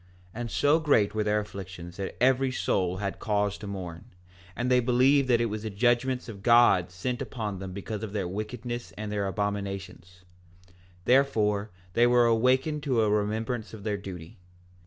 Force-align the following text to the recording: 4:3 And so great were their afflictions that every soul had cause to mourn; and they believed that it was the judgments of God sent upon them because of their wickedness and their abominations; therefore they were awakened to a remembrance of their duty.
4:3 0.33 0.41
And 0.41 0.49
so 0.49 0.79
great 0.79 1.13
were 1.13 1.23
their 1.23 1.39
afflictions 1.41 1.97
that 1.97 2.17
every 2.19 2.51
soul 2.51 2.97
had 2.97 3.19
cause 3.19 3.55
to 3.59 3.67
mourn; 3.67 4.05
and 4.55 4.71
they 4.71 4.79
believed 4.79 5.27
that 5.27 5.39
it 5.39 5.45
was 5.45 5.61
the 5.61 5.69
judgments 5.69 6.27
of 6.27 6.41
God 6.41 6.89
sent 6.89 7.21
upon 7.21 7.59
them 7.59 7.71
because 7.71 8.01
of 8.01 8.11
their 8.11 8.27
wickedness 8.27 8.91
and 8.97 9.11
their 9.11 9.27
abominations; 9.27 10.25
therefore 11.05 11.69
they 11.93 12.07
were 12.07 12.25
awakened 12.25 12.81
to 12.81 13.03
a 13.03 13.11
remembrance 13.11 13.75
of 13.75 13.83
their 13.83 13.95
duty. 13.95 14.39